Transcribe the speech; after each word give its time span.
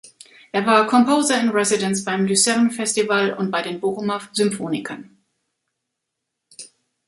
Er 0.51 0.65
war 0.65 0.87
Composer 0.87 1.39
in 1.39 1.49
Residence 1.49 2.03
beim 2.03 2.25
Lucerne 2.25 2.71
Festival 2.71 3.33
und 3.35 3.51
bei 3.51 3.61
den 3.61 3.79
Bochumer 3.79 4.19
Symphonikern. 4.33 5.15